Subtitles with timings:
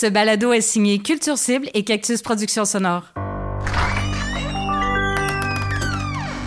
[0.00, 3.12] Ce balado est signé Culture Cible et Cactus Productions Sonore.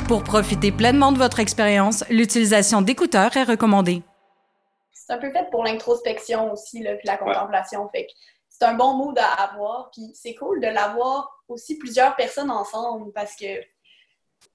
[0.07, 4.01] Pour profiter pleinement de votre expérience, l'utilisation d'écouteurs est recommandée.
[4.91, 7.87] C'est un peu fait pour l'introspection aussi, là, puis la contemplation.
[7.89, 8.07] Fait
[8.49, 9.91] c'est un bon mood à avoir.
[9.91, 13.61] Puis c'est cool de l'avoir aussi plusieurs personnes ensemble parce que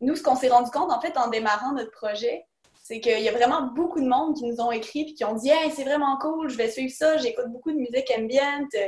[0.00, 2.47] nous, ce qu'on s'est rendu compte, en fait, en démarrant notre projet,
[2.88, 5.34] c'est qu'il y a vraiment beaucoup de monde qui nous ont écrit et qui ont
[5.34, 8.70] dit Hey, c'est vraiment cool, je vais suivre ça, j'écoute beaucoup de musique ambiante.
[8.70, 8.78] Tu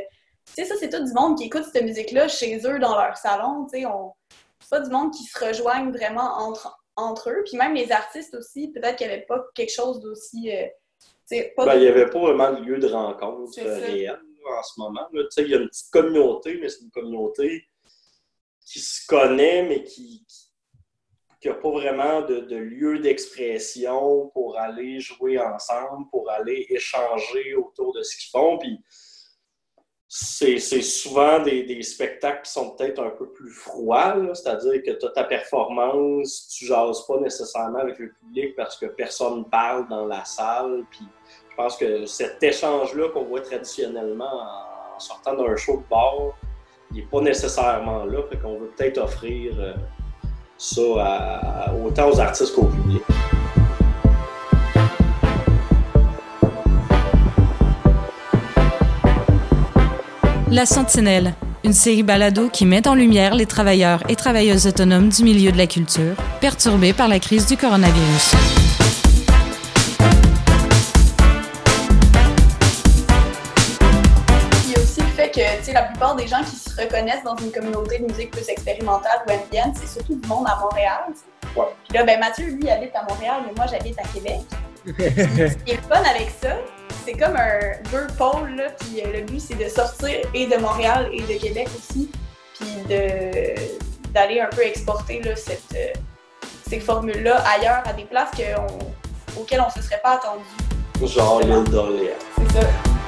[0.54, 3.66] sais, ça, c'est tout du monde qui écoute cette musique-là chez eux dans leur salon.
[3.70, 4.14] Tu sais, on...
[4.58, 7.42] c'est pas du monde qui se rejoignent vraiment entre, entre eux.
[7.44, 10.50] Puis même les artistes aussi, peut-être qu'il n'y avait pas quelque chose d'aussi.
[10.50, 10.66] Euh,
[11.30, 14.18] ben, il n'y avait pas vraiment de lieu de rencontre réel
[14.50, 15.06] en ce moment.
[15.12, 17.68] Tu sais, il y a une petite communauté, mais c'est une communauté
[18.64, 20.24] qui se connaît, mais qui
[21.40, 27.54] qu'il n'y a pas vraiment de, lieu d'expression pour aller jouer ensemble, pour aller échanger
[27.54, 28.58] autour de ce qu'ils font.
[28.58, 28.78] Puis
[30.06, 35.10] c'est souvent des, spectacles qui sont peut-être un peu plus froids, c'est-à-dire que tu as
[35.10, 40.06] ta performance, tu jases pas nécessairement avec le public parce que personne ne parle dans
[40.06, 40.84] la salle.
[40.90, 41.06] Puis
[41.50, 46.36] je pense que cet échange-là qu'on voit traditionnellement en, sortant d'un show de bar,
[46.90, 48.22] il n'est pas nécessairement là.
[48.28, 49.58] Fait qu'on veut peut-être offrir.
[49.58, 49.72] Euh,
[50.60, 53.02] ça autant aux artistes qu'au public.
[60.50, 65.24] La Sentinelle, une série balado qui met en lumière les travailleurs et travailleuses autonomes du
[65.24, 68.59] milieu de la culture, perturbés par la crise du coronavirus.
[75.72, 79.32] La plupart des gens qui se reconnaissent dans une communauté de musique plus expérimentale ou
[79.32, 81.04] ambiante, c'est surtout du monde à Montréal.
[81.54, 84.40] Puis là, ben Mathieu, lui, habite à Montréal, mais moi, j'habite à Québec.
[84.86, 86.56] ce qui est fun avec ça,
[87.04, 87.58] c'est comme un
[87.90, 91.38] deux pôles, là, puis euh, le but, c'est de sortir et de Montréal et de
[91.40, 92.10] Québec aussi,
[92.58, 92.96] puis
[94.12, 95.92] d'aller un peu exporter là, cette, euh,
[96.68, 98.30] ces formules-là ailleurs, à des places
[99.38, 100.44] auxquelles on ne se serait pas attendu.
[101.06, 102.14] Genre l'île d'Orléans.
[102.36, 102.99] C'est ça.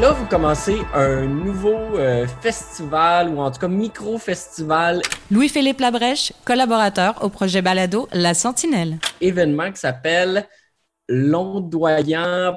[0.00, 5.02] Là, vous commencez un nouveau euh, festival, ou en tout cas micro-festival.
[5.28, 8.98] Louis-Philippe Labrèche, collaborateur au projet Balado La Sentinelle.
[9.20, 10.46] Événement qui s'appelle
[11.08, 12.52] londoyant.e.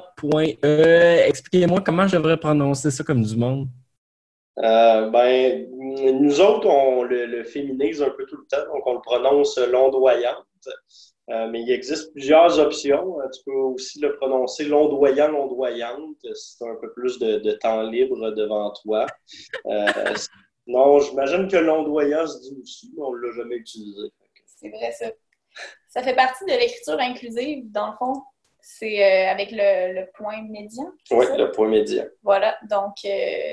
[1.26, 3.66] Expliquez-moi comment je devrais prononcer ça comme du monde.
[4.58, 5.66] Euh, ben,
[6.20, 10.46] nous autres, on le, féminise un peu tout le temps, donc on le prononce londoyante.
[11.32, 13.20] Euh, mais il existe plusieurs options.
[13.20, 17.52] Euh, tu peux aussi le prononcer londoyant, londoyante, si tu as un peu plus de,
[17.52, 19.06] temps libre devant toi.
[19.66, 19.86] Euh,
[20.66, 24.08] non, j'imagine que londoyant se dit aussi, mais on ne l'a jamais utilisé.
[24.46, 25.06] C'est vrai, ça.
[25.88, 28.22] Ça fait partie de l'écriture inclusive, dans le fond.
[28.60, 30.92] C'est avec le, point médian.
[31.10, 32.04] Oui, le point médian.
[32.22, 32.94] Voilà, donc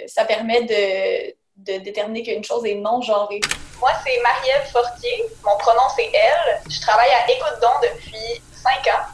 [0.08, 1.36] ça permet de,
[1.66, 3.42] de déterminer qu'une chose est non genrée.
[3.80, 5.26] Moi, c'est Marie-Ève Fortier.
[5.44, 6.62] Mon pronom, c'est elle.
[6.70, 9.06] Je travaille à Écoute Don depuis cinq ans.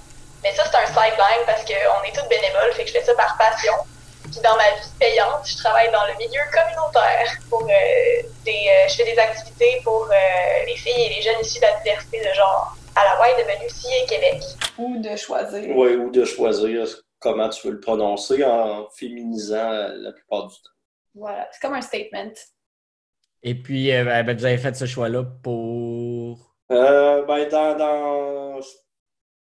[0.44, 3.16] Mais ça, c'est un sideline parce qu'on est toutes bénévoles, fait que je fais ça
[3.16, 3.73] par passion.
[4.23, 7.31] Puis dans ma vie payante, je travaille dans le milieu communautaire.
[7.50, 7.67] Pour, euh,
[8.44, 11.66] des, euh, je fais des activités pour euh, les filles et les jeunes issus de
[11.66, 14.41] la diversité de genre à la Hawaï, de Menucie et Québec.
[14.78, 15.75] Ou de choisir.
[15.75, 16.88] Oui, ou de choisir
[17.19, 20.74] comment tu veux le prononcer en féminisant la plupart du temps.
[21.15, 22.33] Voilà, c'est comme un statement.
[23.41, 26.55] Et puis, euh, ben, ben, vous avez fait ce choix-là pour?
[26.71, 28.67] Euh, ben, dans, Je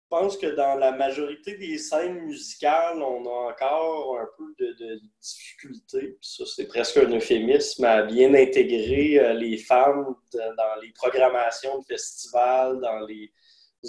[0.09, 5.01] pense que dans la majorité des scènes musicales, on a encore un peu de, de
[5.21, 6.17] difficulté.
[6.21, 11.85] Ça, c'est presque un euphémisme à bien intégrer euh, les femmes dans les programmations de
[11.85, 13.31] festivals, dans les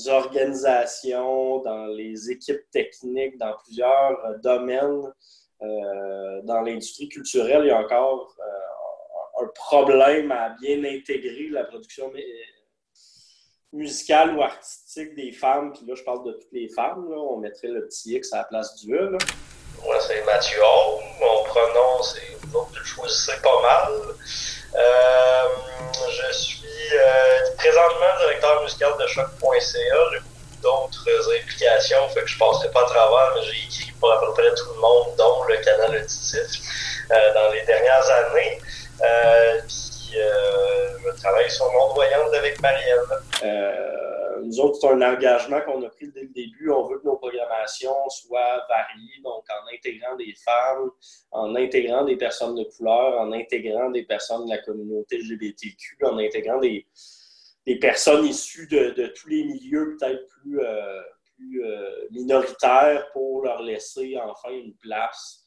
[0.09, 5.13] organisations, dans les équipes techniques, dans plusieurs domaines.
[5.63, 11.65] Euh, dans l'industrie culturelle, il y a encore euh, un problème à bien intégrer la
[11.65, 12.13] production
[13.73, 15.73] musicale ou artistique des femmes.
[15.73, 17.11] Puis là, je parle de toutes les femmes.
[17.11, 19.17] On mettrait le petit X à la place du E.
[19.83, 21.03] Moi, c'est Mathieu Hall.
[21.21, 23.93] Mon pronom, c'est vous choisissez pas mal.
[24.75, 25.49] Euh,
[26.11, 26.65] je suis
[27.57, 30.26] présentement directeur musical de choc.ca
[30.67, 34.33] d'autres implications, fait que je passerai pas à travers, mais j'ai écrit pour à peu
[34.33, 38.59] près tout le monde, dont le canal auditif, euh, dans les dernières années.
[39.03, 43.01] Euh, puis euh, je travaille sur Monde Voyante avec Marielle.
[44.43, 46.71] Nous autres, c'est un engagement qu'on a pris dès le début.
[46.71, 50.91] On veut que nos programmations soient variées, donc en intégrant des femmes,
[51.33, 56.19] en intégrant des personnes de couleur, en intégrant des personnes de la communauté LGBTQ, en
[56.19, 56.87] intégrant des,
[57.67, 61.01] des personnes issues de, tous les milieux peut-être plus, euh,
[61.37, 65.43] plus euh, minoritaire pour leur laisser enfin une place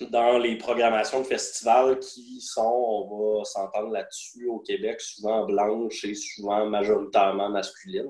[0.00, 6.04] dans les programmations de festivals qui sont, on va s'entendre là-dessus, au Québec, souvent blanches
[6.04, 8.08] et souvent majoritairement masculines.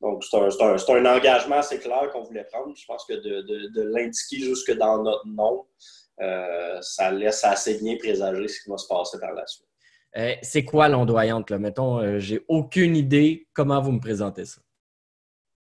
[0.00, 2.74] Donc, c'est un, un, engagement assez clair qu'on voulait prendre.
[2.74, 5.66] Je pense que de, de, l'indiquer jusque dans notre nom,
[6.20, 9.69] euh, ça laisse assez bien présager ce qui va se passer par la suite.
[10.16, 11.50] Euh, c'est quoi l'ondoyante?
[11.52, 13.46] Mettons, euh, j'ai aucune idée.
[13.52, 14.60] Comment vous me présentez ça?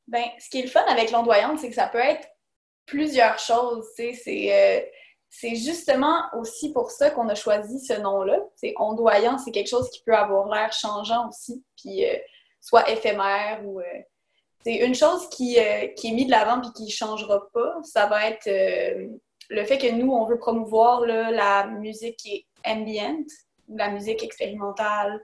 [0.07, 2.28] Ben, ce qui est le fun avec l'ondoyante, c'est que ça peut être
[2.86, 3.86] plusieurs choses.
[3.96, 4.13] C'est
[5.30, 8.40] c'est justement aussi pour ça qu'on a choisi ce nom-là.
[8.56, 12.16] C'est ondoyant, c'est quelque chose qui peut avoir l'air changeant aussi, puis euh,
[12.60, 13.80] soit éphémère ou.
[14.63, 17.48] c'est euh, une chose qui, euh, qui est mise de l'avant puis qui ne changera
[17.54, 17.75] pas.
[17.84, 18.50] Ça va être
[19.50, 23.25] le fait que nous, on veut promouvoir la musique qui est ambient,
[23.69, 25.24] la musique expérimentale.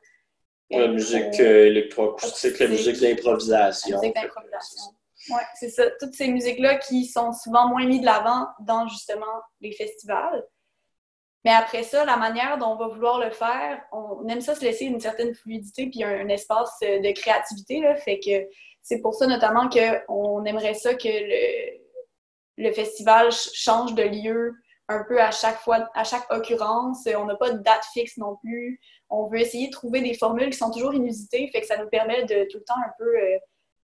[0.72, 3.98] La musique électroacoustique, la musique d'improvisation.
[3.98, 4.82] La musique d'improvisation.
[5.30, 5.84] Oui, c'est ça.
[6.00, 10.44] Toutes ces musiques-là qui sont souvent moins mises de l'avant dans justement les festivals.
[11.44, 14.62] Mais après ça, la manière dont on va vouloir le faire, on aime ça se
[14.62, 17.82] laisser une certaine fluidité puis un, espace de créativité.
[17.82, 18.48] Là, fait que
[18.82, 21.78] c'est pour ça notamment qu'on aimerait ça que le,
[22.58, 24.54] le festival change de lieu
[24.88, 27.08] un peu à chaque fois, à chaque occurrence.
[27.18, 28.80] On n'a pas de date fixe non plus.
[29.10, 31.90] On veut essayer de trouver des formules qui sont toujours inusitées, fait que ça nous
[31.90, 33.38] permet de tout le temps un peu euh,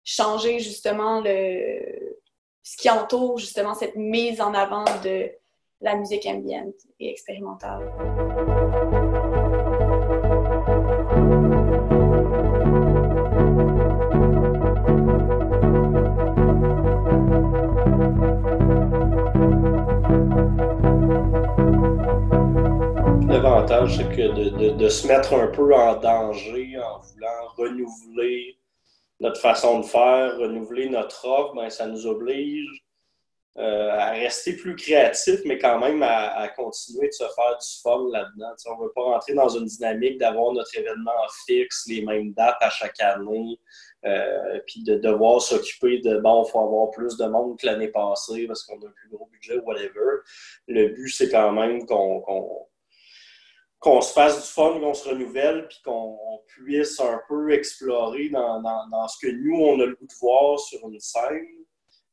[0.04, 2.18] changer justement le,
[2.64, 5.30] ce qui entoure justement cette mise en avant de
[5.82, 7.92] la musique ambiante et expérimentale.
[23.50, 28.60] C'est que de, de, de, se mettre un peu en danger en voulant renouveler
[29.20, 32.86] notre façon de faire, renouveler notre offre, ben, ça nous oblige
[33.58, 38.08] euh, à rester plus créatif, mais quand même à, continuer de se faire du fun
[38.12, 38.54] là-dedans.
[38.68, 41.12] on ne veut pas rentrer dans une dynamique d'avoir notre événement
[41.48, 43.60] fixe, les mêmes dates à chaque année,
[44.06, 47.88] euh, puis de devoir s'occuper de bon, il faut avoir plus de monde que l'année
[47.88, 50.22] passée parce qu'on a un plus gros budget, whatever.
[50.68, 52.22] Le but, c'est quand même qu'on
[53.80, 58.62] qu'on se fasse du fun, qu'on se renouvelle, puis qu'on puisse un peu explorer dans,
[58.62, 61.48] dans, ce que nous, on a le goût de voir sur une scène.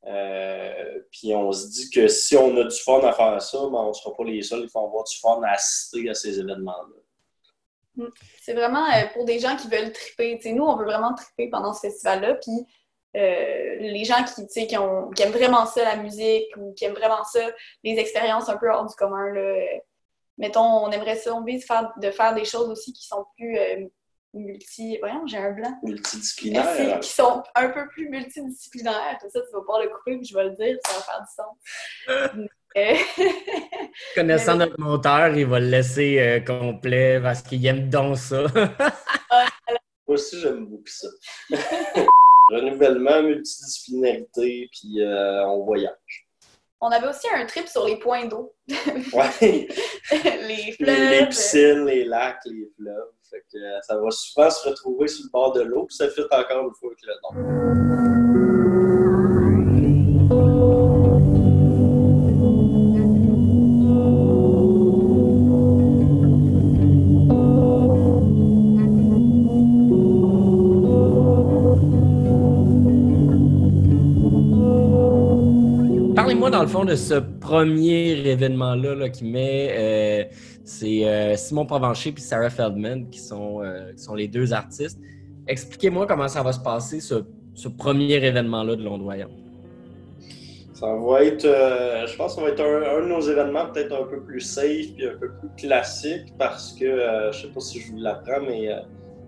[0.07, 3.79] Euh, puis on se dit que si on a du fun à faire ça, ben
[3.79, 6.39] on ne sera pas les seuls, il faut avoir du fun à assister à ces
[6.39, 7.03] événements-là.
[7.97, 8.11] Mm.
[8.41, 10.39] C'est vraiment euh, pour des gens qui veulent triper.
[10.53, 12.35] nous, on veut vraiment triper pendant ce festival-là.
[12.35, 12.65] Puis
[13.17, 17.25] euh, les gens qui, qui, qui, aiment vraiment ça, la musique, ou qui aiment vraiment
[17.25, 17.41] ça,
[17.83, 19.57] les expériences un peu hors du commun, là,
[20.39, 23.59] mettons, on aimerait ça, on vise faire, de faire des choses aussi qui sont plus
[23.59, 23.87] euh,
[24.35, 24.99] multi...
[25.01, 25.75] Voyons, j'ai un blanc.
[25.83, 27.01] Multidisciplinaires.
[27.01, 29.19] Qui sont un peu plus multidisciplinaires.
[29.21, 31.21] Tout ça, tu vas pouvoir le couper, puis je vais le dire, ça va faire
[31.21, 32.49] du sens.
[34.15, 38.43] Connaissant notre monteur, il va le laisser euh, complet parce qu'il aime donc ça.
[40.07, 41.09] Moi aussi, j'aime beaucoup ça.
[42.51, 46.26] Renouvellement, multidisciplinarité, puis euh, on voyage.
[46.81, 48.55] On avait aussi un trip sur les points d'eau.
[48.69, 49.69] ouais.
[50.47, 51.11] les fleuves.
[51.11, 53.13] Les, piscines, les lacs, les fleuves.
[53.31, 56.09] Fait que, euh, ça va souvent se retrouver sur le bord de l'eau, puis ça
[56.11, 58.46] fait encore une fois avec le nom.
[76.51, 79.69] Dans le fond, de ce premier événement-là qui met.
[79.71, 80.25] Euh,
[80.65, 84.99] c'est euh, Simon Provencher et Sarah Feldman qui sont, euh, sont les deux artistes.
[85.47, 87.15] Expliquez-moi comment ça va se passer, ce,
[87.69, 89.29] premier événement-là de Londoyant.
[90.75, 94.21] Ça va être, je pense ça va être un, de nos événements peut-être un peu
[94.21, 97.99] plus safe et un peu plus classique parce que, je sais pas si je vous
[97.99, 98.69] l'apprends, mais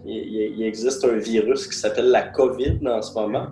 [0.04, 3.46] il, existe un virus qui s'appelle la COVID en ce moment.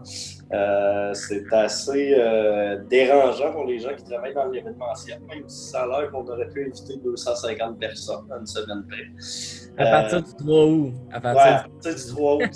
[0.53, 5.83] Euh, c'est assez euh, dérangeant pour les gens qui travaillent dans l'événementiel, même si ça
[5.83, 9.85] a l'air qu'on aurait pu inviter 250 personnes dans une semaine près.
[9.85, 10.93] À partir du 3 août.
[11.13, 12.51] À partir, du 3 août.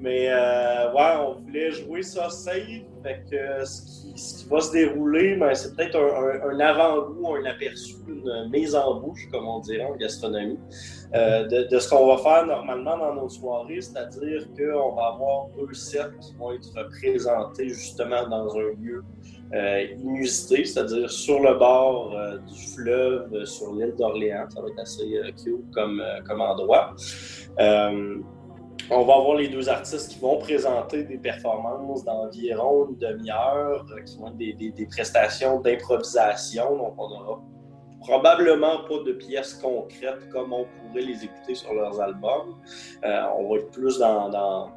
[0.00, 2.82] Mais euh, ouais, on voulait jouer ça safe.
[3.02, 8.50] Fait que ce qui, va se dérouler, ben, c'est peut-être un, avant-goût, un aperçu, une
[8.50, 10.58] mise en bouche, comme on dirait en gastronomie,
[11.14, 15.72] euh, de, ce qu'on va faire normalement dans nos soirées, c'est-à-dire qu'on va avoir deux
[15.72, 19.04] sets qui vont être présentés justement dans un lieu
[19.54, 24.46] euh, inusité, c'est-à-dire sur le bord euh, du fleuve, sur l'île d'Orléans.
[24.50, 26.94] Ça va être assez cute comme, comme endroit
[28.90, 34.18] on va avoir les deux artistes qui vont présenter des performances d'environ une demi-heure, qui
[34.18, 36.76] vont être des, prestations d'improvisation.
[36.76, 37.42] Donc, on aura
[38.00, 42.56] probablement pas de pièces concrètes comme on pourrait les écouter sur leurs albums.
[43.04, 44.70] Euh, on va être plus dans,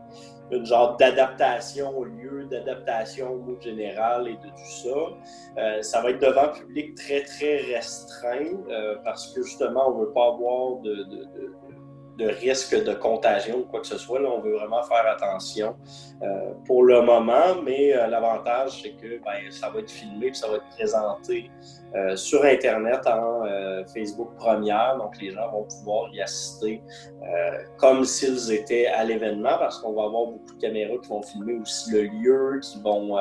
[0.52, 5.62] une genre d'adaptation au lieu, d'adaptation au mot général et de tout ça.
[5.62, 10.00] Euh, ça va être devant un public très, très restreint euh, parce que justement, on
[10.00, 11.06] ne veut pas avoir de
[12.20, 14.20] de risque de contagion ou quoi que ce soit.
[14.20, 15.76] Là, on veut vraiment faire attention
[16.22, 20.34] euh, pour le moment, mais euh, l'avantage, c'est que ben, ça va être filmé et
[20.34, 21.50] ça va être présenté
[21.96, 23.44] euh, sur Internet en
[23.94, 24.98] Facebook première.
[24.98, 26.82] Donc, les gens vont pouvoir y assister
[27.78, 31.56] comme s'ils étaient à l'événement parce qu'on va avoir beaucoup de caméras qui vont filmer
[31.56, 33.18] aussi le lieu, qui vont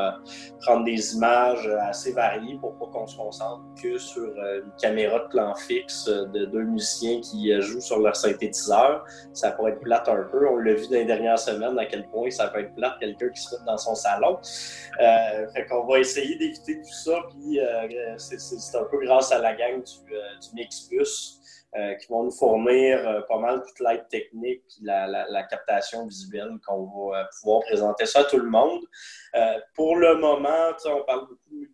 [0.61, 5.29] prendre des images assez variées pour pas qu'on se concentre que sur une caméra de
[5.29, 9.05] plan fixe de deux musiciens qui jouent sur leur synthétiseur.
[9.33, 10.49] Ça pourrait être plate un peu.
[10.49, 13.29] On l'a vu dans les dernières semaines à quel point ça peut être plate quelqu'un
[13.31, 14.39] qui se met dans son salon.
[15.01, 18.17] Euh, fait qu'on va essayer d'éviter tout ça, puis euh,
[18.59, 20.21] c'est un peu grâce à la gang du, euh,
[20.55, 21.35] Mixbus.
[21.77, 27.11] Euh, qui vont nous fournir pas mal toute l'aide technique et la, captation visuelle qu'on
[27.11, 28.81] va pouvoir présenter ça à tout le monde.
[29.75, 31.69] pour le moment, on parle beaucoup de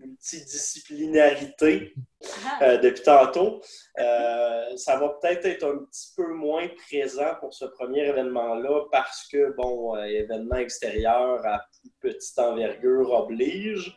[0.00, 1.94] multidisciplinarité
[2.44, 2.58] ah.
[2.62, 3.60] euh, depuis tantôt.
[3.98, 9.26] Euh, ça va peut-être être un petit peu moins présent pour ce premier événement-là parce
[9.28, 13.96] que, bon, euh, événement extérieur à plus petite envergure oblige.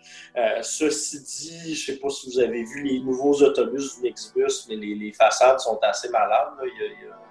[0.61, 4.67] ceci dit, je ne sais pas si vous avez vu les nouveaux autobus du Nexbus,
[4.69, 6.53] mais les, façades sont assez malades.
[6.63, 7.22] il y a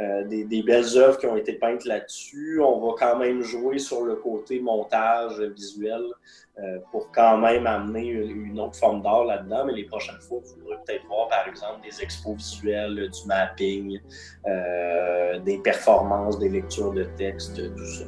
[0.00, 2.60] euh, des, belles œuvres qui ont été peintes là-dessus.
[2.60, 6.02] On va quand même jouer sur le côté montage visuel
[6.58, 9.64] euh, pour quand même amener une, autre forme d'art là-dedans.
[9.66, 14.00] Mais les prochaines fois, vous pourrez peut-être voir, par exemple, des expos visuels, du mapping,
[14.46, 18.04] euh, des performances, des lectures de texte, tout ça.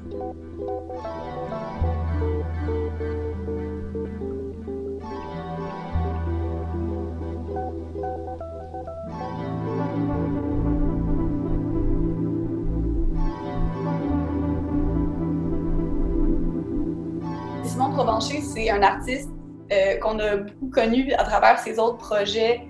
[18.40, 19.30] C'est un artiste
[19.72, 22.66] euh, qu'on a beaucoup connu à travers ses autres projets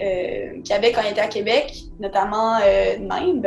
[0.00, 3.46] euh, qu'il avait quand il était à Québec, notamment euh, Nimbe.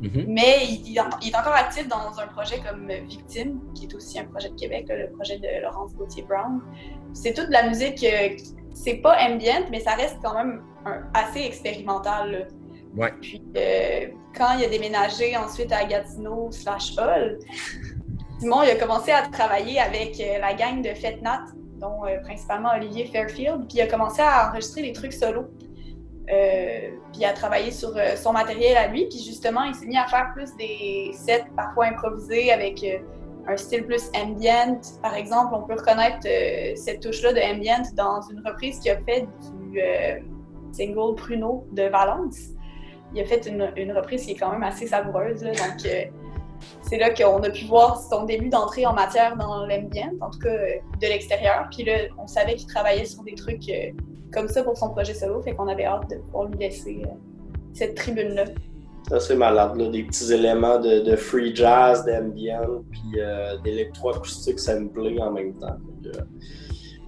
[0.00, 0.24] Mm-hmm.
[0.28, 4.48] Mais il, est encore actif dans un projet comme Victime, qui est aussi un projet
[4.48, 6.60] de Québec, le projet de Laurence Gauthier-Brown.
[7.12, 8.04] C'est toute la musique,
[8.72, 10.62] c'est pas ambient, mais ça reste quand même
[11.14, 12.48] assez expérimental.
[13.20, 13.42] Puis
[14.36, 17.38] quand il a déménagé ensuite à Gatineau slash Hall,
[18.38, 21.46] Simon il a commencé à travailler avec euh, la gang de Fetnat,
[21.80, 25.46] dont euh, principalement Olivier Fairfield, puis il a commencé à enregistrer des trucs solo.
[26.28, 29.06] Euh, puis à travailler sur son matériel à lui.
[29.06, 32.84] Puis justement, il s'est mis à faire plus des sets parfois improvisés avec
[33.46, 34.80] un style plus ambient.
[35.00, 36.26] Par exemple, on peut reconnaître
[36.74, 39.28] cette touche-là de ambient dans une reprise qu'il a fait
[39.62, 39.80] du
[40.72, 42.40] single Pruno de Valence.
[43.14, 45.42] Il a fait une, une, reprise qui est quand même assez savoureuse.
[45.42, 45.86] donc,
[46.88, 50.38] c'est là qu'on a pu voir son début d'entrée en matière dans l'ambient, en tout
[50.38, 51.66] cas euh, de l'extérieur.
[51.70, 53.90] Puis là, on savait qu'il travaillait sur des trucs euh,
[54.32, 57.08] comme ça pour son projet solo, fait qu'on avait hâte de pouvoir lui laisser euh,
[57.72, 58.44] cette tribune-là.
[59.20, 63.20] C'est malade, là, des petits éléments de, free jazz, d'ambient, puis
[63.62, 65.76] d'électroacoustique samplé en même temps.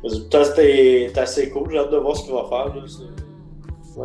[0.04, 1.73] c'était assez cool.
[1.73, 2.73] J'ai hâte de voir ce qu'il va faire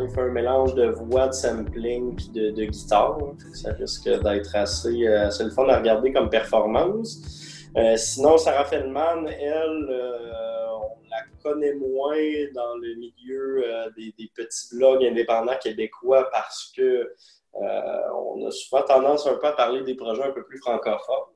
[0.02, 3.18] il fait un mélange de voix, de sampling puis de, guitare.
[3.54, 7.20] Ça risque d'être assez, euh, assez, le fun à regarder comme performance.
[7.78, 12.18] Euh, sinon, Sarah Feldman, elle, euh, on la connaît moins
[12.54, 13.66] dans le milieu
[13.98, 17.14] des, petits blogs indépendants québécois parce que
[17.54, 21.34] on a souvent tendance un peu à parler des projets un peu plus francophones.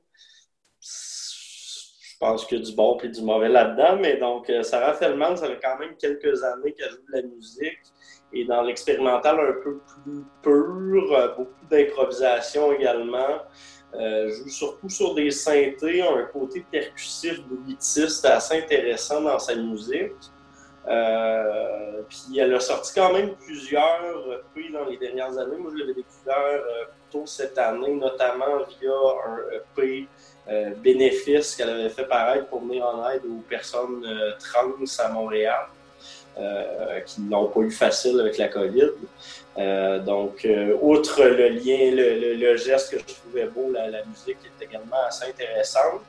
[0.82, 5.38] Je pense qu'il y a du bon et du mauvais là-dedans, mais donc Sarah Feldman,
[5.38, 7.78] ça fait quand même quelques années qu'elle joue de la musique
[8.34, 13.41] et dans l'expérimental un peu plus pur, euh, beaucoup d'improvisation également.
[13.96, 20.13] Euh, joue surtout sur des synthés, un côté percussif, bruitiste assez intéressant dans sa musique.
[20.88, 25.57] Euh, puis elle a sorti quand même plusieurs EP dans les dernières années.
[25.57, 28.91] Moi, je l'avais découvert euh, tôt cette année, notamment via
[29.25, 29.38] un
[29.77, 30.07] EP
[30.77, 34.05] bénéfice qu'elle avait fait paraître pour venir en aide aux personnes
[34.39, 35.67] trans à Montréal.
[36.39, 38.91] Euh, qui n'ont pas eu facile avec la COVID.
[39.58, 44.63] Euh, donc, euh, outre le lien, le, geste que je trouvais beau, la, musique est
[44.63, 46.01] également assez intéressante.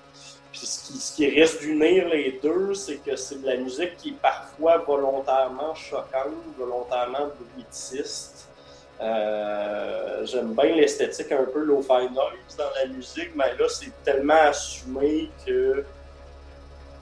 [0.53, 4.21] Puis ce qui, risque d'unir les deux, c'est que c'est de la musique qui est
[4.21, 8.49] parfois volontairement choquante, volontairement bruitiste.
[9.01, 14.43] Euh, j'aime bien l'esthétique un peu low-fi noise dans la musique, mais là, c'est tellement
[14.43, 15.85] assumé que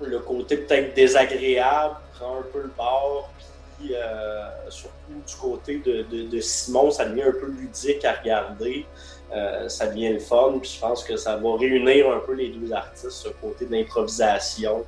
[0.01, 3.31] le côté peut-être désagréable prend un peu le bord.
[3.79, 8.87] Puis, euh, surtout du côté de, Simon, ça devient un peu ludique à regarder.
[9.35, 10.59] Euh, ça devient le fun.
[10.61, 14.85] Puis je pense que ça va réunir un peu les deux artistes, ce côté d'improvisation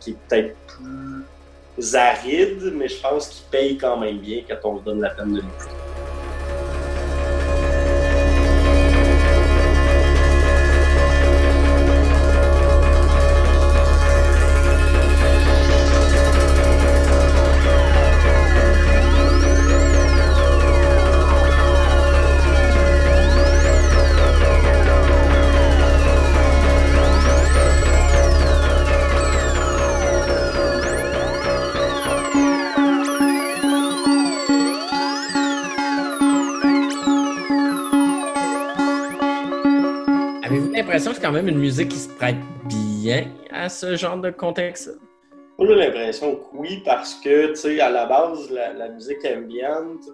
[0.00, 4.78] qui est peut-être plus aride, mais je pense qu'il paye quand même bien quand on
[4.80, 5.95] se donne la peine de l'écouter.
[41.26, 44.96] Quand même une musique qui se prête bien à ce genre de contexte.
[45.58, 50.04] J'ai l'impression que oui, parce que, tu sais, à la base, la, musique ambiante,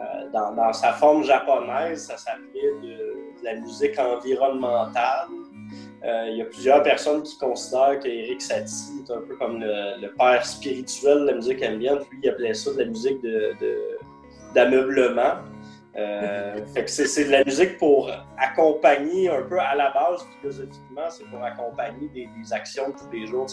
[0.00, 5.28] euh, dans, sa forme japonaise, ça s'appelait de, la musique environnementale.
[6.04, 10.08] Euh, il y a plusieurs personnes qui considèrent qu'Eric Satie est un peu comme le,
[10.18, 12.00] père spirituel de la musique ambiante.
[12.10, 13.24] Lui, il appelait ça de la musique
[14.56, 15.34] d'ameublement.
[15.98, 21.42] Euh, c'est de la musique pour accompagner un peu à la base, philosophiquement, c'est pour
[21.42, 23.46] accompagner des, actions tous les jours.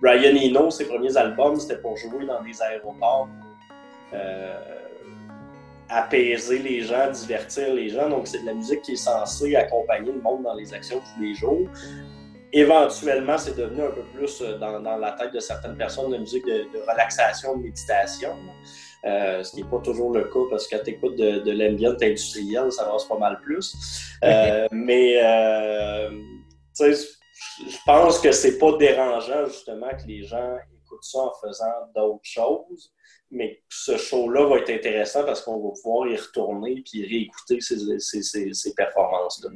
[0.00, 3.28] Brian Eno, ses premiers albums, c'était pour jouer dans des aéroports,
[4.12, 4.54] euh,
[5.88, 8.10] apaiser les gens, divertir les gens.
[8.10, 11.22] Donc, c'est de la musique qui est censée accompagner le monde dans les actions tous
[11.22, 11.66] les jours.
[12.52, 16.44] Éventuellement, c'est devenu un peu plus euh, dans, la tête de certaines personnes de musique
[16.44, 18.36] de relaxation, de méditation.
[19.06, 21.52] Euh, ce qui n'est pas toujours le cas parce que quand tu écoutes de, de
[21.52, 23.74] l'ambient industriel, ça avance pas mal plus.
[24.24, 26.10] Euh, mais euh,
[26.80, 32.20] je pense que c'est pas dérangeant justement que les gens écoutent ça en faisant d'autres
[32.22, 32.94] choses.
[33.30, 37.98] Mais ce show-là va être intéressant parce qu'on va pouvoir y retourner et réécouter ces,
[37.98, 39.50] ces, ces performances-là.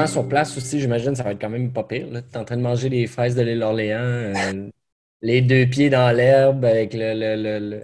[0.00, 2.06] Gens sur place aussi, j'imagine, ça va être quand même pas pire.
[2.10, 4.68] Tu es en train de manger les fraises de l'île Orléans, euh,
[5.22, 7.82] les deux pieds dans l'herbe avec le, le,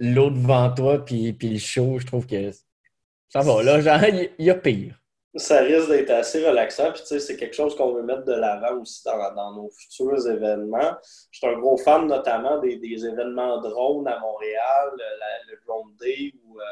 [0.00, 1.98] l'eau devant toi, puis, puis le chaud.
[1.98, 2.50] Je trouve que
[3.28, 3.62] ça va.
[3.62, 4.00] Là, genre,
[4.38, 4.98] il y, a pire.
[5.34, 6.92] Ça risque d'être assez relaxant.
[6.92, 10.96] Puis, c'est quelque chose qu'on veut mettre de l'avant aussi dans, nos futurs événements.
[11.30, 14.90] Je suis un gros fan, notamment, des, événements drones à Montréal,
[15.48, 16.64] le Drone Day, où euh,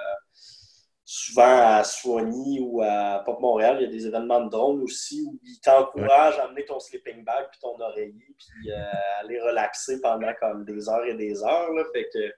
[1.14, 5.22] souvent à Soigny ou à Pop Montréal, il y a des événements de drone aussi
[5.27, 10.01] où ils t'encouragent à amener ton sleeping bag puis ton oreiller puis euh, aller relaxer
[10.01, 11.68] pendant comme des heures et des heures.
[11.92, 12.33] Fait que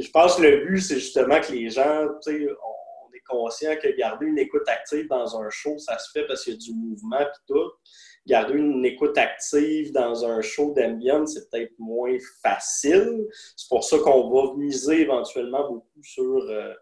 [0.00, 3.74] je pense que le but, c'est justement que les gens, tu sais, on est conscient
[3.82, 6.60] que garder une écoute active dans un show, ça se fait parce qu'il y a
[6.60, 7.72] du mouvement et tout.
[8.28, 13.26] Garder une écoute active dans un show d'ambiance, c'est peut-être moins facile.
[13.56, 16.74] C'est pour ça qu'on va miser éventuellement beaucoup sur euh,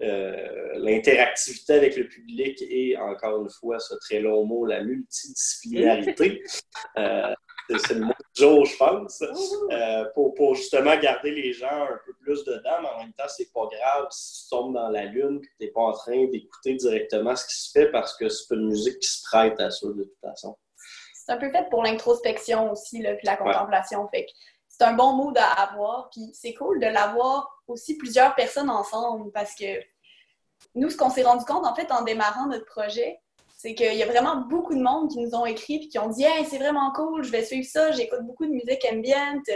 [0.00, 6.42] l'interactivité avec le public et, encore une fois, ce très long mot, la multidisciplinarité.
[6.96, 7.34] Euh,
[7.76, 12.12] c'est le mot du jour, je pense, euh, pour, justement garder les gens un peu
[12.20, 15.40] plus dedans, mais en même temps, c'est pas grave si tu tombes dans la lune
[15.42, 18.28] et que tu n'es pas en train d'écouter directement ce qui se fait parce que
[18.28, 20.56] c'est une musique qui se prête à ça de toute façon.
[21.14, 24.08] C'est un peu fait pour l'introspection aussi, là, puis la contemplation.
[24.08, 24.26] Fait
[24.78, 26.08] c'est un bon mood à avoir.
[26.10, 29.64] Puis c'est cool de l'avoir aussi plusieurs personnes ensemble parce que
[30.74, 33.20] nous, ce qu'on s'est rendu compte en fait en démarrant notre projet,
[33.56, 36.08] c'est qu'il y a vraiment beaucoup de monde qui nous ont écrit et qui ont
[36.08, 39.42] dit Hey, c'est vraiment cool, je vais suivre ça, j'écoute beaucoup de musique ambient.
[39.44, 39.52] Tu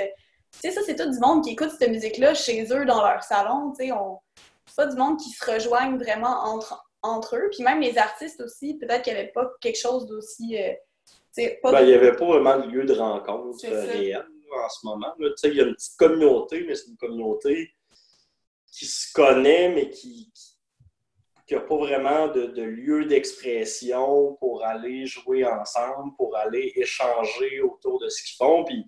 [0.50, 3.72] sais, ça, c'est tout du monde qui écoute cette musique-là chez eux dans leur salon.
[3.78, 4.18] Tu sais, on...
[4.66, 7.48] c'est pas du monde qui se rejoignent vraiment entre, entre eux.
[7.52, 10.58] Puis même les artistes aussi, peut-être qu'il n'y avait pas quelque chose d'aussi.
[10.58, 10.72] Euh,
[11.62, 15.14] Ben, il n'y avait pas vraiment de lieu de rencontre réel en ce moment.
[15.18, 17.72] Il y a une petite communauté, mais c'est une communauté
[18.72, 20.32] qui se connaît, mais qui
[21.50, 28.08] n'a pas vraiment de, lieu d'expression pour aller jouer ensemble, pour aller échanger autour de
[28.08, 28.64] ce qu'ils font.
[28.64, 28.84] Puis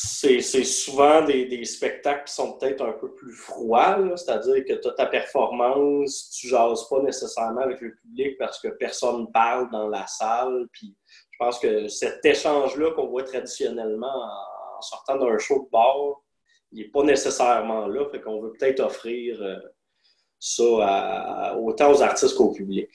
[0.00, 4.92] c'est souvent des, spectacles qui sont peut-être un peu plus froids, c'est-à-dire que tu as
[4.92, 10.06] ta performance, tu jases pas nécessairement avec le public parce que personne parle dans la
[10.06, 10.68] salle.
[10.72, 10.94] Puis
[11.32, 14.06] je pense que cet échange-là qu'on voit traditionnellement
[14.76, 16.22] en, sortant d'un show de bar,
[16.70, 18.08] il n'est pas nécessairement là.
[18.08, 19.56] Fait qu'on veut peut-être offrir euh,
[20.38, 22.88] ça autant aux artistes qu'au public.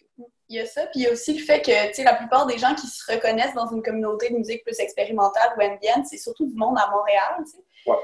[0.50, 2.58] Il y a ça, puis il y a aussi le fait que la plupart des
[2.58, 6.46] gens qui se reconnaissent dans une communauté de musique plus expérimentale ou ambiante, c'est surtout
[6.46, 7.44] du monde à Montréal.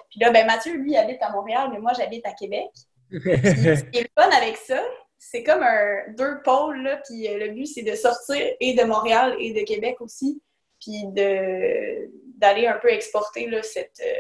[0.10, 2.70] Puis là, ben, Mathieu, lui, habite à Montréal, mais moi, j'habite à Québec.
[3.12, 4.82] ce qui est fun avec ça,
[5.18, 8.84] c'est comme un deux pôles, là, puis euh, le but, c'est de sortir et de
[8.84, 10.42] Montréal et de Québec aussi,
[10.80, 14.20] puis d'aller un peu exporter là, cette, euh,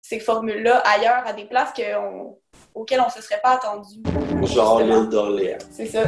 [0.00, 1.72] ces formules-là ailleurs, à des places
[2.74, 4.02] auxquelles on ne se serait pas attendu.
[4.42, 5.58] Genre l'île d'Orléans.
[5.70, 6.04] C'est ça.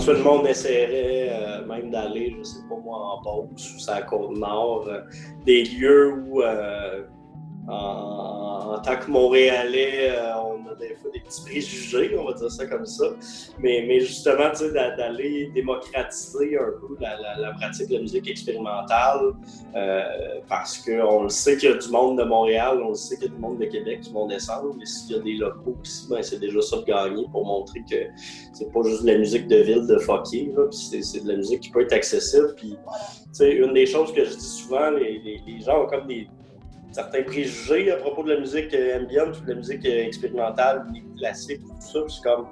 [0.00, 4.02] Éventuellement, on essaierait euh, même d'aller, je sais pas moi, en Beauce ou sur la
[4.02, 5.00] Côte-Nord, euh,
[5.44, 7.02] des lieux où euh,
[7.68, 12.86] en, tant que Montréalais, euh, on des des petits préjugés, on va dire ça comme
[12.86, 13.04] ça.
[13.58, 19.32] Mais, mais justement, d'aller démocratiser un peu la, pratique de la musique expérimentale,
[19.74, 20.02] euh,
[20.48, 23.26] parce qu'on le sait qu'il y a du monde de Montréal, on le sait qu'il
[23.26, 25.76] y a du monde de Québec qui vont descendre, mais s'il y a des locaux
[25.84, 27.96] ici, ben, c'est déjà ça de gagner pour montrer que
[28.52, 31.70] c'est pas juste de la musique de ville de fucker, c'est de la musique qui
[31.70, 32.54] peut être accessible.
[32.56, 32.76] Puis,
[33.40, 36.28] une des choses que je dis souvent, les, les gens ont comme des
[36.90, 40.86] certains préjugés à propos de la musique ambiante de la musique expérimentale,
[41.18, 42.00] classique, tout ça.
[42.08, 42.46] C'est comme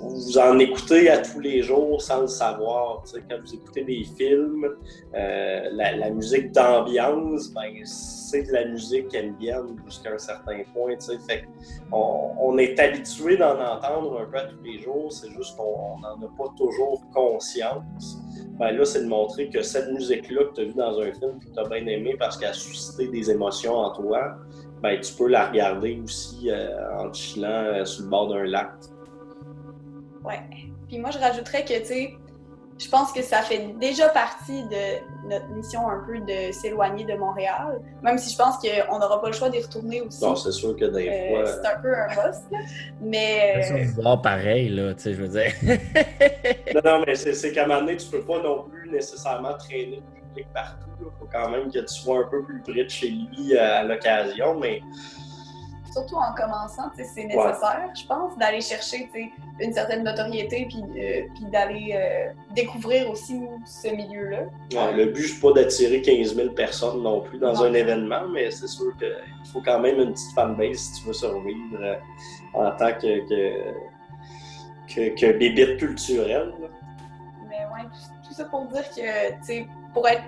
[0.00, 3.02] vous en écoutez à tous les jours sans le savoir.
[3.28, 4.66] quand vous écoutez des films,
[5.14, 10.94] euh, la, musique d'ambiance, ben, c'est de la musique ambiante jusqu'à un certain point.
[11.26, 11.44] Fait
[11.92, 16.16] on, est habitué d'en entendre un peu à tous les jours, c'est juste qu'on n'en
[16.16, 18.18] a pas toujours conscience
[18.58, 21.38] ben là, c'est de montrer que cette musique-là que tu as vue dans un film
[21.40, 24.36] que tu as bien aimé parce qu'elle a suscité des émotions en toi,
[24.82, 28.70] ben tu peux la regarder aussi euh, en chillant euh, sur le bord d'un lac.
[30.26, 30.40] Ouais.
[30.88, 32.10] Puis moi, je rajouterais que, tu sais,
[32.78, 37.14] je pense que ça fait déjà partie de notre mission un peu de s'éloigner de
[37.14, 40.22] Montréal, même si je pense qu'on n'aura pas le choix d'y retourner aussi.
[40.22, 41.46] Non, c'est sûr que des euh, fois...
[41.46, 42.36] C'est un peu un boss,
[43.00, 43.62] Mais...
[43.68, 45.52] C'est voir pareil, là, tu sais, je veux dire.
[46.74, 50.02] non, non, mais c'est qu'à un moment donné, tu peux pas non plus nécessairement traîner
[50.14, 50.90] le public partout.
[51.00, 53.84] Il faut quand même que tu sois un peu plus près de chez lui à
[53.84, 54.82] l'occasion, mais
[55.96, 59.10] surtout en commençant, c'est nécessaire, je pense, d'aller chercher
[59.58, 64.92] une certaine notoriété puis, euh, puis d'aller euh, découvrir aussi ce milieu-là.
[64.92, 68.66] le but, c'est pas d'attirer 15 000 personnes non plus dans un événement, mais c'est
[68.66, 71.94] sûr qu'il faut quand même une petite fanbase si tu veux survivre euh,
[72.52, 73.26] en tant que,
[74.94, 76.52] que, que, bébé culturel.
[77.48, 77.88] Mais ouais,
[78.26, 80.24] tout, ça pour dire que, pour être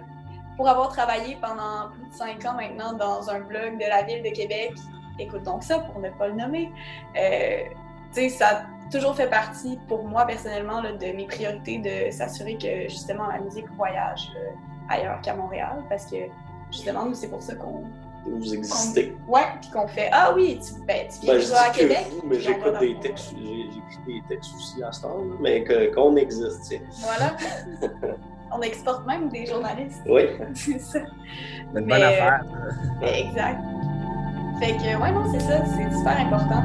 [0.56, 4.24] pour avoir travaillé pendant plus de cinq ans maintenant dans un blog de la ville
[4.24, 4.72] de Québec,
[5.18, 6.70] écoute donc ça pour ne pas le nommer.
[7.16, 7.64] Euh,
[8.12, 12.56] tu sais, ça a toujours fait partie pour moi personnellement de mes priorités de s'assurer
[12.56, 14.50] que justement la musique voyage euh,
[14.88, 16.16] ailleurs qu'à Montréal parce que
[16.70, 17.84] justement nous c'est pour ça qu'on
[18.26, 19.16] vous existez.
[19.26, 22.06] Ouais, puis qu'on fait Ah oui, tu, ben, tu viens ben, à Québec.
[22.10, 26.74] Vous, mais j'écoute des textes, j'écris des textes aussi à ce temps, mais qu'on existe.
[27.02, 27.36] Voilà.
[28.50, 30.02] On exporte même des journalistes.
[30.06, 30.22] Oui.
[30.54, 31.00] c'est ça.
[31.74, 32.42] Une bonne affaire.
[33.02, 33.60] exact.
[34.58, 36.64] Fait que, ouais, non, c'est ça, c'est super important.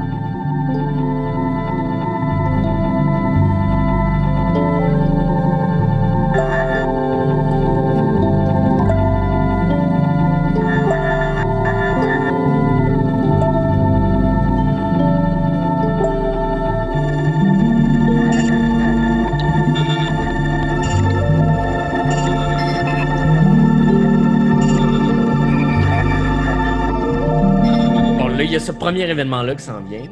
[28.72, 30.06] Premier événement-là qui s'en vient.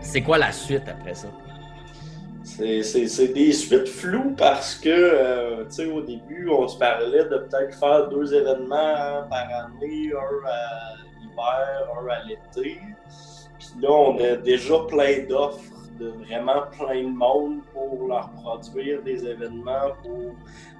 [0.00, 1.28] C'est quoi la suite après ça?
[2.42, 7.38] C'est des suites floues parce que, euh, tu sais, au début, on se parlait de
[7.38, 12.80] peut-être faire deux événements par année, un à l'hiver, un à l'été.
[13.58, 19.02] Puis là, on a déjà plein d'offres de vraiment plein de monde pour leur produire
[19.02, 20.34] des événements, pour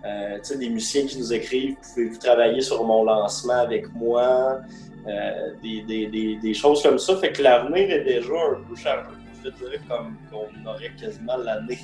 [0.05, 4.61] euh, des musiciens qui nous écrivent, pouvez-vous travailler sur mon lancement avec moi,
[5.07, 7.17] euh, des, choses comme ça.
[7.17, 9.11] Fait que l'avenir est déjà un peu chargé.
[9.45, 11.79] Je dirais comme qu'on aurait quasiment l'année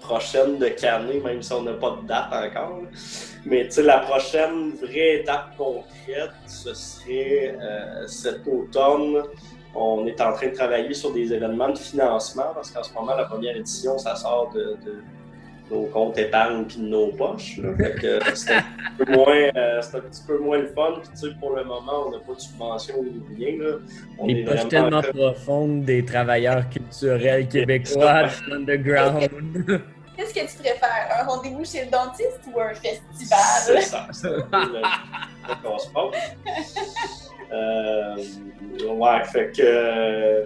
[0.00, 2.82] prochaine de canner, même si on n'a pas de date encore.
[3.44, 9.22] Mais tu sais, la prochaine vraie étape concrète, ce serait euh, cet automne.
[9.74, 13.14] On est en train de travailler sur des événements de financement parce qu'en ce moment,
[13.14, 14.76] la première édition, ça sort de,
[15.70, 17.60] nos comptes épargne puis de nos poches.
[17.76, 20.94] Fait que un, euh, un petit peu moins le fun.
[21.00, 23.56] Puis, tu sais, pour le moment, on n'a pas de subvention ou rien.
[23.58, 23.76] Là.
[24.18, 29.28] On Les poches tellement profondes des travailleurs culturels québécois de underground.
[30.16, 31.08] Qu'est-ce que tu préfères?
[31.18, 33.38] Un rendez-vous chez le dentiste ou un festival?
[33.64, 34.06] C'est ça.
[34.12, 34.28] C'est
[35.62, 36.36] qu'on se passe.
[37.52, 38.16] Euh,
[38.88, 40.44] ouais, fait que,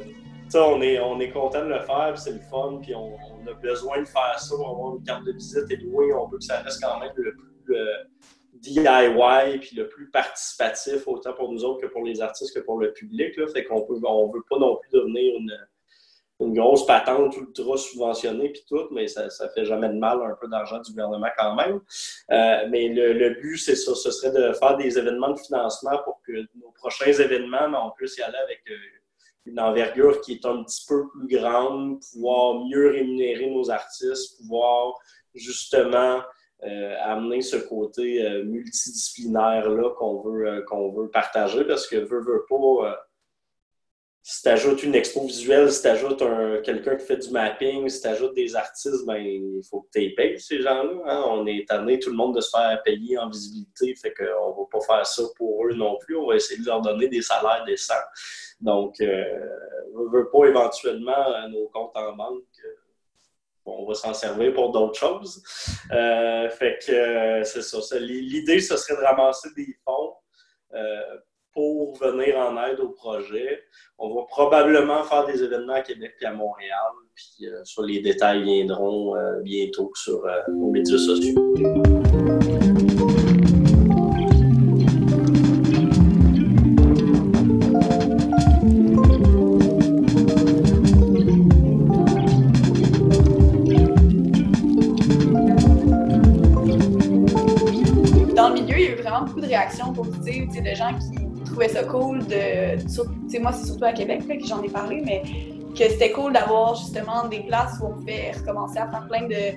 [0.57, 3.55] on est, on est content de le faire, c'est le fun, puis on, on, a
[3.55, 6.39] besoin de faire ça, on va avoir une carte de visite et louer, on veut
[6.39, 8.05] que ça reste quand même le plus euh,
[8.55, 12.79] DIY, puis le plus participatif, autant pour nous autres que pour les artistes que pour
[12.79, 17.37] le public, là, fait qu'on peut, on veut pas non plus devenir une grosse patente
[17.37, 20.91] ultra subventionnée puis tout, mais ça, ça fait jamais de mal, un peu d'argent du
[20.91, 21.81] gouvernement quand même.
[22.31, 26.21] Euh, mais le, but, c'est ça, ce serait de faire des événements de financement pour
[26.23, 28.75] que nos prochains événements, on puisse y aller avec euh,
[29.47, 34.95] une envergure qui est un petit peu plus grande, pouvoir mieux rémunérer nos artistes, pouvoir
[35.35, 36.23] justement
[36.63, 43.05] euh, amener ce côté multidisciplinaire-là qu'on veut, qu'on veut partager parce que veut, veut pas
[44.27, 46.25] si tu ajoutes une expo visuelle, si tu ajoutes
[46.65, 50.15] quelqu'un qui fait du mapping, si tu ajoutes des artistes, ben, il faut que tu
[50.15, 51.03] payes, ces gens-là.
[51.05, 51.25] Hein.
[51.27, 54.57] On est amené tout le monde de se faire payer en visibilité, fait qu'on ne
[54.57, 56.17] va pas faire ça pour eux non plus.
[56.17, 57.93] On va essayer de leur donner des salaires décents.
[58.63, 59.47] Donc, euh,
[59.95, 62.45] on ne veut pas éventuellement nos comptes en banque.
[62.65, 62.69] Euh,
[63.67, 65.43] on va s'en servir pour d'autres choses.
[65.93, 67.99] Euh, fait que c'est ça.
[67.99, 70.15] L'idée, ce serait de ramasser des fonds
[71.55, 73.63] pour venir en aide au projet.
[73.99, 78.01] On va probablement faire des événements à Québec et à Montréal, puis euh, sur les
[78.01, 81.35] détails viendront euh, bientôt sur euh, nos médias sociaux.
[98.35, 101.14] Dans le milieu, il y a eu vraiment beaucoup de réactions positives, de gens qui
[101.55, 103.39] trouvais ça cool de.
[103.41, 105.23] moi, c'est surtout à Québec que j'en ai parlé, mais
[105.73, 109.53] que c'était cool d'avoir justement des places où on pouvait recommencer à faire plein de,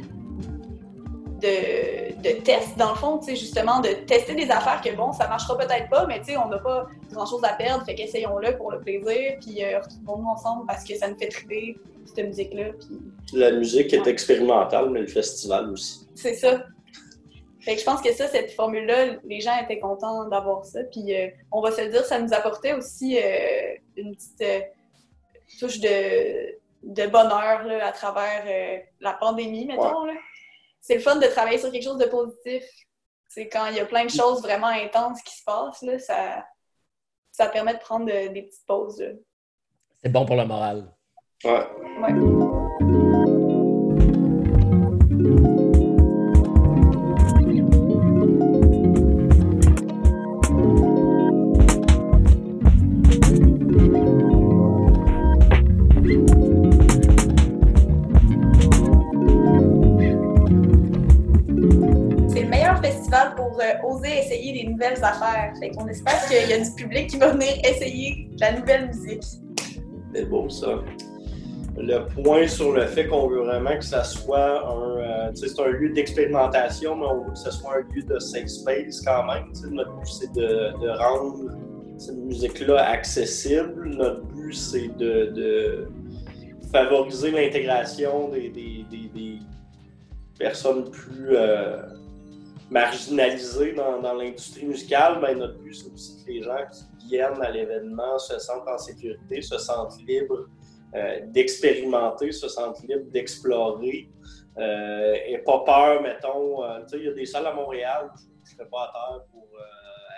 [1.41, 5.57] de, de tests, dans le fond, justement, de tester des affaires que bon, ça marchera
[5.57, 9.63] peut-être pas, mais on n'a pas grand-chose à perdre, fait qu'essayons-le pour le plaisir, puis
[9.63, 12.65] euh, retrouvons-nous ensemble parce que ça nous fait triper, cette musique-là.
[12.79, 12.99] Puis...
[13.33, 16.07] La musique est expérimentale, mais le festival aussi.
[16.15, 16.63] C'est ça.
[17.67, 20.85] Fait que je pense que ça, cette formule-là, les gens étaient contents d'avoir ça.
[20.85, 24.61] Puis euh, on va se le dire, ça nous apportait aussi euh, une petite euh,
[25.59, 28.45] touche de, de bonheur là, à travers
[29.01, 30.07] la pandémie, mettons.
[30.79, 32.63] C'est le fun de travailler sur quelque chose de positif.
[33.27, 36.45] C'est quand il y a plein de choses vraiment intenses qui se passent, là, ça,
[37.33, 39.03] ça permet de prendre des petites pauses.
[40.01, 40.89] C'est bon pour le moral.
[41.43, 41.67] Ouais.
[41.99, 42.66] ouais.
[63.83, 65.53] Oser essayer des nouvelles affaires.
[65.59, 69.23] Fait qu'on espère qu'il y a du public qui va venir essayer la nouvelle musique.
[70.13, 70.83] C'est beau ça.
[71.79, 75.67] Le point sur le fait qu'on veut vraiment que ça soit un, euh, c'est un
[75.67, 79.51] lieu d'expérimentation, mais on veut que ce soit un lieu de safe space quand même.
[79.71, 81.51] notre but, c'est de, rendre
[81.99, 83.89] cette musique-là accessible.
[83.89, 85.87] Notre but, c'est de,
[86.71, 88.85] favoriser l'intégration des,
[90.39, 91.81] personnes plus, euh,
[92.69, 96.57] marginalisés dans, l'industrie musicale, ben, notre but, c'est aussi que les gens
[96.99, 100.47] qui viennent à l'événement se sentent en sécurité, se sentent libres
[100.95, 104.09] euh, d'expérimenter, se sentent libres d'explorer.
[104.57, 108.09] Euh, et pas peur, mettons, euh, tu sais, il y a des salles à Montréal
[108.13, 109.47] où je ne serais pas à terre pour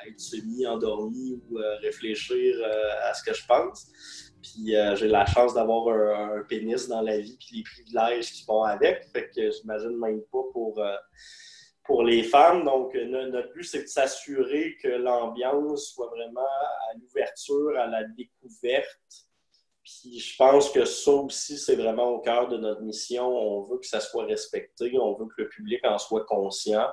[0.08, 2.56] être semi-endormi ou réfléchir
[3.04, 3.92] à ce que je pense.
[4.42, 8.46] Puis euh, j'ai la chance d'avoir un, pénis dans la vie, puis les privilèges qui
[8.46, 9.06] vont avec.
[9.12, 10.96] Fait que j'imagine même pas pour, euh,
[11.90, 12.64] pour les femmes.
[12.66, 19.26] Donc, notre but, c'est de s'assurer que l'ambiance soit vraiment à l'ouverture, à la découverte.
[19.84, 23.28] Puis je pense que ça aussi, c'est vraiment au cœur de notre mission.
[23.28, 26.88] On veut que ça soit respecté, on veut que le public en soit conscient.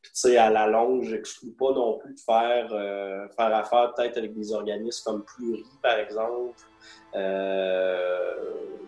[0.00, 3.92] Puis, tu sais, à la longue, j'exclus pas non plus de faire, euh, faire affaire
[3.94, 6.54] peut-être avec des organismes comme Pluri, par exemple,
[7.14, 8.34] euh,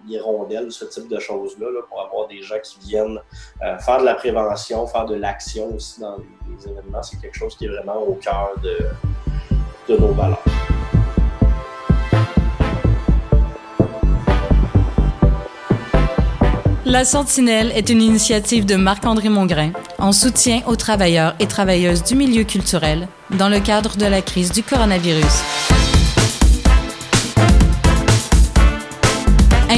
[0.09, 3.19] Hirondelle, ce type de choses-là, pour avoir des gens qui viennent
[3.63, 7.03] euh, faire de la prévention, faire de l'action aussi dans les, événements.
[7.03, 8.79] C'est quelque chose qui est vraiment au cœur de,
[9.89, 10.43] de nos valeurs.
[16.91, 22.17] La Sentinelle est une initiative de Marc-André Mongrain en soutien aux travailleurs et travailleuses du
[22.17, 23.07] milieu culturel
[23.39, 25.80] dans le cadre de la crise du coronavirus.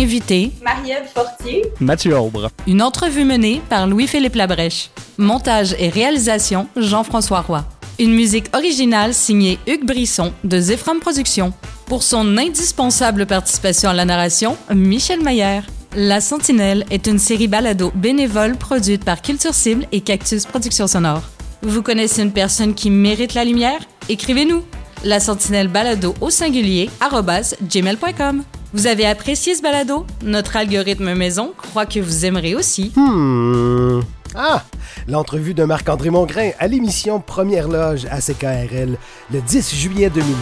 [0.03, 2.51] Invité Marie-Ève Fortier, Mathieu Aubre.
[2.67, 4.91] Une entrevue menée par Louis-Philippe Labrèche.
[5.17, 7.65] Montage et réalisation Jean-François Roy.
[8.01, 11.53] Une musique originale signée Hugues Brisson de Zephram Productions.
[11.87, 15.61] Pour son indispensable participation à la narration, Michel Mayer.
[15.95, 21.23] La Sentinelle est une série balado bénévole produite par Culture Cible et Cactus Productions Sonore.
[21.62, 23.79] Vous connaissez une personne qui mérite la lumière?
[24.09, 24.65] Écrivez-nous!
[25.05, 28.43] La Sentinelle balado au singulier gmail.com.
[28.74, 30.06] Vous avez apprécié ce balado?
[30.22, 32.90] Notre algorithme maison croit que vous aimerez aussi.
[32.96, 34.00] Hmm.
[34.35, 34.64] Ah!
[35.06, 38.96] L'entrevue de Marc-André Mongrain à l'émission Première Loge à CKRL
[39.30, 40.32] le 10 juillet 2020.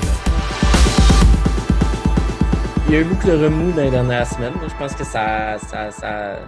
[2.87, 4.55] Il y a eu beaucoup de remous dans les dernières semaines.
[4.63, 6.39] Je pense que ça, ça,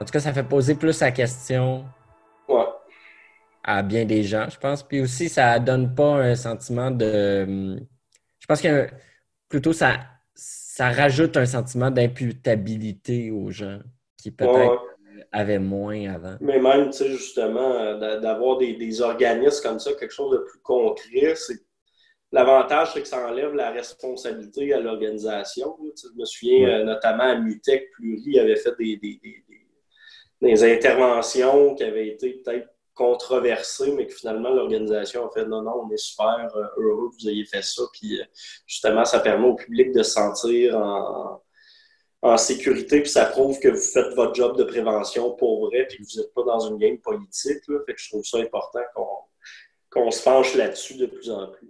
[0.00, 1.84] En tout cas, ça fait poser plus la question
[3.62, 4.82] à bien des gens, je pense.
[4.82, 7.76] Puis aussi, ça donne pas un sentiment de.
[8.40, 8.88] Je pense que
[9.52, 10.00] plutôt ça,
[10.34, 13.80] ça rajoute un sentiment d'imputabilité aux gens
[14.16, 14.82] qui peut-être
[15.30, 16.36] avaient moins avant.
[16.40, 20.60] Mais même, tu sais, justement, d'avoir des, des, organismes comme ça, quelque chose de plus
[20.60, 21.60] concret, c'est
[22.34, 25.76] L'avantage, c'est que ça enlève la responsabilité à l'organisation.
[26.02, 28.96] Je me souviens euh, notamment à Mutec, Pluri avait fait des,
[30.40, 35.84] des, interventions qui avaient été peut-être controversées, mais que finalement l'organisation a fait non, non,
[35.84, 37.82] on est super euh, heureux que vous ayez fait ça.
[37.92, 38.24] Puis euh,
[38.66, 41.40] justement, ça permet au public de se sentir en,
[42.36, 46.02] sécurité, puis ça prouve que vous faites votre job de prévention pour vrai, puis que
[46.02, 47.64] vous n'êtes pas dans une game politique.
[47.66, 48.80] Fait que je trouve ça important
[49.90, 51.68] qu'on se penche là-dessus de plus en plus.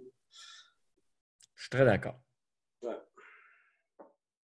[1.55, 2.22] Je suis très d'accord.